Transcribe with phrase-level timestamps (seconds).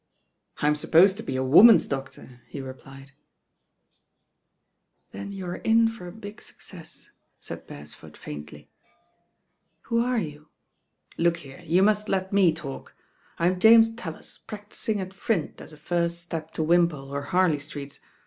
[0.57, 3.11] "I'm supposed to be a woman's doctor," he re plied.
[5.13, 5.45] I u M ITHR RAIN GIBL "Then you
[5.99, 8.71] trcjn'for a big wccett," ttid Beret, ford faintly.
[9.83, 10.47] "Who are you?"
[11.19, 12.95] "Look here, you must let me talk.
[13.37, 17.99] I'm Jamet raUif, practising at Print as a first step to Wimpole or Harlcy Streets.